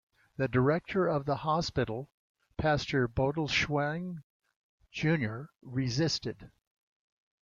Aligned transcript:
The 0.37 0.47
director 0.47 1.05
of 1.05 1.25
the 1.25 1.35
hospital, 1.35 2.09
pastor 2.57 3.07
Bodelschwingh, 3.07 4.23
Junior, 4.91 5.51
resisted. 5.61 6.49